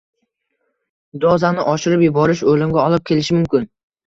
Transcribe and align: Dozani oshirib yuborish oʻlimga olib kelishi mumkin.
Dozani 1.25 1.67
oshirib 1.75 2.07
yuborish 2.07 2.43
oʻlimga 2.55 2.83
olib 2.87 3.05
kelishi 3.13 3.39
mumkin. 3.39 3.71